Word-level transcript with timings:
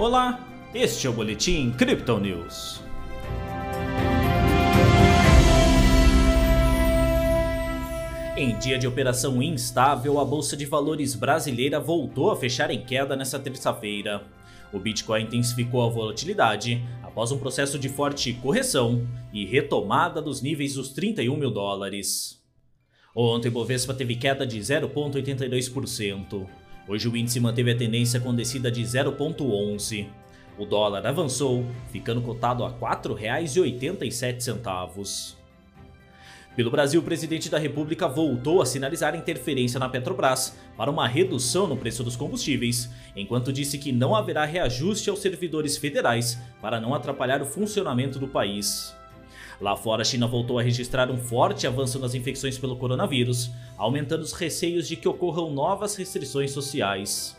Olá, 0.00 0.48
este 0.72 1.06
é 1.06 1.10
o 1.10 1.12
Boletim 1.12 1.72
Crypto 1.72 2.18
News. 2.18 2.80
Em 8.34 8.58
dia 8.58 8.78
de 8.78 8.86
operação 8.86 9.42
instável, 9.42 10.18
a 10.18 10.24
Bolsa 10.24 10.56
de 10.56 10.64
Valores 10.64 11.14
brasileira 11.14 11.78
voltou 11.78 12.30
a 12.30 12.36
fechar 12.36 12.70
em 12.70 12.82
queda 12.82 13.14
nesta 13.14 13.38
terça-feira. 13.38 14.24
O 14.72 14.78
Bitcoin 14.78 15.24
intensificou 15.24 15.84
a 15.84 15.90
volatilidade 15.90 16.82
após 17.02 17.30
um 17.30 17.38
processo 17.38 17.78
de 17.78 17.90
forte 17.90 18.32
correção 18.32 19.06
e 19.34 19.44
retomada 19.44 20.22
dos 20.22 20.40
níveis 20.40 20.76
dos 20.76 20.88
31 20.88 21.36
mil 21.36 21.50
dólares. 21.50 22.42
Ontem 23.14 23.50
Bovespa 23.50 23.92
teve 23.92 24.16
queda 24.16 24.46
de 24.46 24.60
0,82%. 24.60 26.48
Hoje 26.90 27.08
o 27.08 27.16
índice 27.16 27.38
manteve 27.38 27.70
a 27.70 27.76
tendência 27.76 28.18
com 28.18 28.34
descida 28.34 28.68
de 28.68 28.82
0,11%. 28.82 30.08
O 30.58 30.66
dólar 30.66 31.06
avançou, 31.06 31.64
ficando 31.92 32.20
cotado 32.20 32.64
a 32.64 32.68
R$ 32.68 32.74
4,87. 32.80 35.36
Pelo 36.56 36.68
Brasil, 36.68 37.00
o 37.00 37.04
presidente 37.04 37.48
da 37.48 37.58
República 37.58 38.08
voltou 38.08 38.60
a 38.60 38.66
sinalizar 38.66 39.14
interferência 39.14 39.78
na 39.78 39.88
Petrobras 39.88 40.58
para 40.76 40.90
uma 40.90 41.06
redução 41.06 41.68
no 41.68 41.76
preço 41.76 42.02
dos 42.02 42.16
combustíveis, 42.16 42.90
enquanto 43.14 43.52
disse 43.52 43.78
que 43.78 43.92
não 43.92 44.16
haverá 44.16 44.44
reajuste 44.44 45.08
aos 45.08 45.20
servidores 45.20 45.76
federais 45.76 46.40
para 46.60 46.80
não 46.80 46.92
atrapalhar 46.92 47.40
o 47.40 47.46
funcionamento 47.46 48.18
do 48.18 48.26
país. 48.26 48.98
Lá 49.60 49.76
fora, 49.76 50.00
a 50.00 50.04
China 50.04 50.26
voltou 50.26 50.58
a 50.58 50.62
registrar 50.62 51.10
um 51.10 51.18
forte 51.18 51.66
avanço 51.66 51.98
nas 51.98 52.14
infecções 52.14 52.56
pelo 52.56 52.76
coronavírus, 52.76 53.50
aumentando 53.76 54.22
os 54.22 54.32
receios 54.32 54.88
de 54.88 54.96
que 54.96 55.08
ocorram 55.08 55.52
novas 55.52 55.94
restrições 55.96 56.50
sociais. 56.50 57.38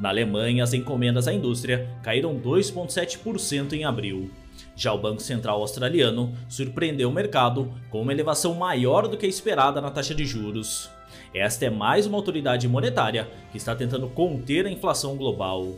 Na 0.00 0.08
Alemanha, 0.08 0.64
as 0.64 0.72
encomendas 0.72 1.28
à 1.28 1.32
indústria 1.34 1.86
caíram 2.02 2.34
2,7% 2.40 3.74
em 3.74 3.84
abril. 3.84 4.30
Já 4.74 4.94
o 4.94 4.98
Banco 4.98 5.20
Central 5.20 5.60
Australiano 5.60 6.32
surpreendeu 6.48 7.10
o 7.10 7.12
mercado 7.12 7.70
com 7.90 8.00
uma 8.00 8.12
elevação 8.12 8.54
maior 8.54 9.06
do 9.06 9.18
que 9.18 9.26
a 9.26 9.28
esperada 9.28 9.78
na 9.82 9.90
taxa 9.90 10.14
de 10.14 10.24
juros. 10.24 10.88
Esta 11.34 11.66
é 11.66 11.70
mais 11.70 12.06
uma 12.06 12.16
autoridade 12.16 12.66
monetária 12.66 13.28
que 13.52 13.58
está 13.58 13.76
tentando 13.76 14.08
conter 14.08 14.64
a 14.64 14.70
inflação 14.70 15.16
global. 15.16 15.74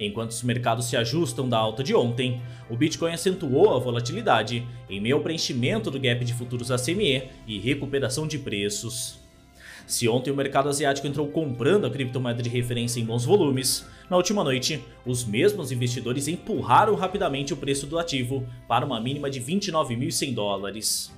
Enquanto 0.00 0.30
os 0.30 0.42
mercados 0.42 0.86
se 0.86 0.96
ajustam 0.96 1.48
da 1.48 1.58
alta 1.58 1.82
de 1.82 1.94
ontem, 1.94 2.40
o 2.70 2.76
Bitcoin 2.76 3.12
acentuou 3.12 3.74
a 3.74 3.78
volatilidade 3.78 4.66
em 4.88 5.00
meio 5.00 5.16
ao 5.16 5.22
preenchimento 5.22 5.90
do 5.90 5.98
gap 5.98 6.24
de 6.24 6.34
futuros 6.34 6.70
ACME 6.70 7.24
e 7.46 7.58
recuperação 7.58 8.26
de 8.26 8.38
preços. 8.38 9.18
Se 9.88 10.06
ontem 10.06 10.30
o 10.30 10.36
mercado 10.36 10.68
asiático 10.68 11.06
entrou 11.06 11.26
comprando 11.28 11.86
a 11.86 11.90
criptomoeda 11.90 12.42
de 12.42 12.50
referência 12.50 13.00
em 13.00 13.04
bons 13.04 13.24
volumes, 13.24 13.86
na 14.08 14.18
última 14.18 14.44
noite, 14.44 14.84
os 15.04 15.24
mesmos 15.24 15.72
investidores 15.72 16.28
empurraram 16.28 16.94
rapidamente 16.94 17.54
o 17.54 17.56
preço 17.56 17.86
do 17.86 17.98
ativo 17.98 18.46
para 18.68 18.84
uma 18.84 19.00
mínima 19.00 19.30
de 19.30 19.40
29.100 19.40 20.34
dólares. 20.34 21.10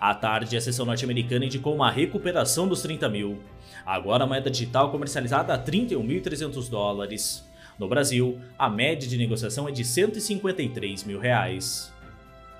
À 0.00 0.12
tarde, 0.12 0.56
a 0.56 0.60
sessão 0.60 0.84
norte-americana 0.84 1.44
indicou 1.44 1.74
uma 1.74 1.90
recuperação 1.90 2.66
dos 2.66 2.82
30 2.82 3.08
mil. 3.08 3.38
Agora 3.84 4.24
a 4.24 4.26
moeda 4.26 4.50
digital 4.50 4.90
comercializada 4.90 5.54
a 5.54 5.58
31.300 5.58 6.68
dólares. 6.68 7.45
No 7.78 7.88
Brasil, 7.88 8.38
a 8.58 8.70
média 8.70 9.06
de 9.06 9.18
negociação 9.18 9.68
é 9.68 9.72
de 9.72 9.84
153 9.84 11.04
mil 11.04 11.18
reais. 11.18 11.92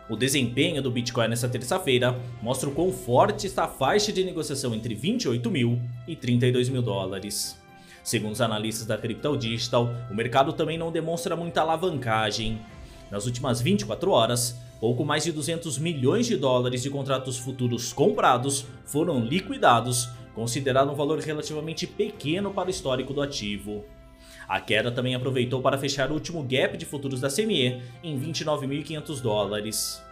O 0.08 0.16
desempenho 0.16 0.82
do 0.82 0.90
Bitcoin 0.90 1.28
nesta 1.28 1.48
terça-feira 1.48 2.16
mostra 2.40 2.68
o 2.68 2.72
quão 2.72 2.92
forte 2.92 3.46
está 3.46 3.64
a 3.64 3.68
faixa 3.68 4.12
de 4.12 4.22
negociação 4.22 4.74
entre 4.74 4.94
28 4.94 5.50
mil 5.50 5.80
e 6.06 6.14
32 6.14 6.68
mil 6.68 6.82
dólares. 6.82 7.58
Segundo 8.04 8.32
os 8.32 8.40
analistas 8.40 8.86
da 8.86 8.96
Crypto 8.96 9.36
Digital, 9.36 9.90
o 10.08 10.14
mercado 10.14 10.52
também 10.52 10.78
não 10.78 10.92
demonstra 10.92 11.34
muita 11.34 11.62
alavancagem. 11.62 12.60
Nas 13.10 13.26
últimas 13.26 13.60
24 13.60 14.10
horas, 14.10 14.60
pouco 14.78 15.04
mais 15.04 15.24
de 15.24 15.32
200 15.32 15.78
milhões 15.78 16.26
de 16.26 16.36
dólares 16.36 16.82
de 16.82 16.90
contratos 16.90 17.38
futuros 17.38 17.92
comprados 17.92 18.66
foram 18.84 19.18
liquidados, 19.18 20.08
considerado 20.34 20.92
um 20.92 20.94
valor 20.94 21.18
relativamente 21.18 21.84
pequeno 21.84 22.52
para 22.52 22.68
o 22.68 22.70
histórico 22.70 23.12
do 23.12 23.22
ativo. 23.22 23.84
A 24.48 24.60
queda 24.60 24.92
também 24.92 25.14
aproveitou 25.14 25.60
para 25.60 25.78
fechar 25.78 26.10
o 26.10 26.14
último 26.14 26.42
gap 26.42 26.76
de 26.76 26.84
futuros 26.84 27.20
da 27.20 27.28
CME 27.28 27.82
em 28.02 28.18
29.500 28.18 29.20
dólares. 29.20 30.02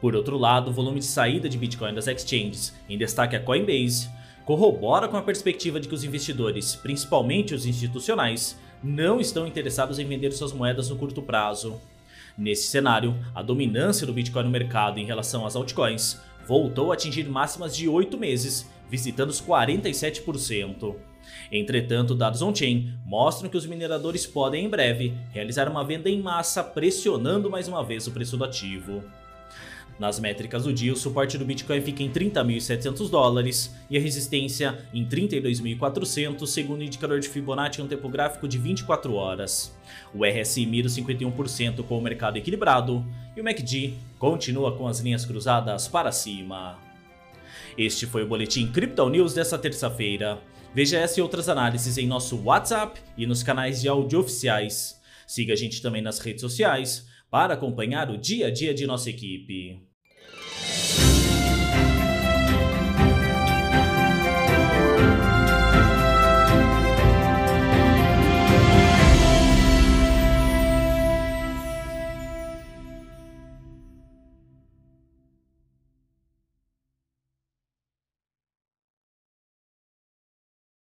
Por 0.00 0.14
outro 0.14 0.36
lado, 0.36 0.70
o 0.70 0.72
volume 0.72 0.98
de 0.98 1.06
saída 1.06 1.48
de 1.48 1.56
Bitcoin 1.56 1.94
das 1.94 2.06
exchanges, 2.06 2.74
em 2.88 2.98
destaque 2.98 3.36
a 3.36 3.40
Coinbase, 3.40 4.08
corrobora 4.44 5.08
com 5.08 5.16
a 5.16 5.22
perspectiva 5.22 5.80
de 5.80 5.88
que 5.88 5.94
os 5.94 6.04
investidores, 6.04 6.76
principalmente 6.76 7.54
os 7.54 7.64
institucionais, 7.64 8.58
não 8.82 9.20
estão 9.20 9.46
interessados 9.46 9.98
em 9.98 10.06
vender 10.06 10.32
suas 10.32 10.52
moedas 10.52 10.90
no 10.90 10.96
curto 10.96 11.22
prazo. 11.22 11.80
Nesse 12.36 12.68
cenário, 12.68 13.16
a 13.34 13.42
dominância 13.42 14.06
do 14.06 14.12
Bitcoin 14.12 14.44
no 14.44 14.50
mercado 14.50 14.98
em 14.98 15.06
relação 15.06 15.46
às 15.46 15.56
altcoins 15.56 16.20
voltou 16.46 16.90
a 16.90 16.94
atingir 16.94 17.28
máximas 17.28 17.76
de 17.76 17.88
8 17.88 18.16
meses, 18.16 18.70
visitando 18.88 19.30
os 19.30 19.42
47%. 19.42 20.94
Entretanto, 21.50 22.14
dados 22.14 22.42
on-chain 22.42 22.94
mostram 23.04 23.50
que 23.50 23.56
os 23.56 23.66
mineradores 23.66 24.26
podem 24.26 24.64
em 24.64 24.68
breve 24.68 25.12
realizar 25.32 25.68
uma 25.68 25.84
venda 25.84 26.08
em 26.08 26.22
massa, 26.22 26.62
pressionando 26.62 27.50
mais 27.50 27.66
uma 27.68 27.84
vez 27.84 28.06
o 28.06 28.12
preço 28.12 28.36
do 28.36 28.44
ativo. 28.44 29.02
Nas 29.98 30.20
métricas 30.20 30.64
do 30.64 30.72
dia, 30.72 30.92
o 30.92 30.96
suporte 30.96 31.38
do 31.38 31.44
Bitcoin 31.44 31.80
fica 31.80 32.02
em 32.02 32.10
30.700 32.10 33.08
dólares 33.08 33.74
e 33.88 33.96
a 33.96 34.00
resistência 34.00 34.78
em 34.92 35.06
32.400, 35.06 36.46
segundo 36.46 36.80
o 36.80 36.84
indicador 36.84 37.18
de 37.18 37.28
Fibonacci 37.28 37.80
em 37.80 37.84
um 37.84 37.88
tempo 37.88 38.08
gráfico 38.08 38.46
de 38.46 38.58
24 38.58 39.14
horas. 39.14 39.74
O 40.14 40.24
RSI 40.24 40.66
mira 40.66 40.88
51% 40.88 41.82
com 41.84 41.96
o 41.98 42.02
mercado 42.02 42.36
equilibrado 42.36 43.04
e 43.34 43.40
o 43.40 43.44
MACD 43.44 43.94
continua 44.18 44.76
com 44.76 44.86
as 44.86 45.00
linhas 45.00 45.24
cruzadas 45.24 45.88
para 45.88 46.12
cima. 46.12 46.78
Este 47.78 48.04
foi 48.06 48.22
o 48.22 48.28
Boletim 48.28 48.70
Crypto 48.70 49.08
News 49.08 49.32
desta 49.32 49.58
terça-feira. 49.58 50.38
Veja 50.74 50.98
essa 50.98 51.20
e 51.20 51.22
outras 51.22 51.48
análises 51.48 51.96
em 51.96 52.06
nosso 52.06 52.36
WhatsApp 52.42 53.00
e 53.16 53.26
nos 53.26 53.42
canais 53.42 53.80
de 53.80 53.88
áudio 53.88 54.20
oficiais. 54.20 55.00
Siga 55.26 55.54
a 55.54 55.56
gente 55.56 55.80
também 55.80 56.02
nas 56.02 56.18
redes 56.18 56.42
sociais 56.42 57.06
para 57.30 57.54
acompanhar 57.54 58.10
o 58.10 58.18
dia 58.18 58.48
a 58.48 58.50
dia 58.50 58.74
de 58.74 58.86
nossa 58.86 59.10
equipe. 59.10 59.85